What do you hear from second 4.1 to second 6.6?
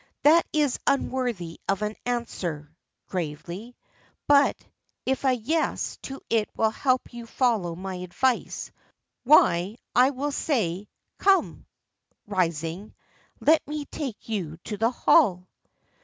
"but if a 'yes' to it